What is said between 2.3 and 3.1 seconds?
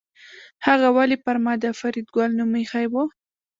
نوم ایښی و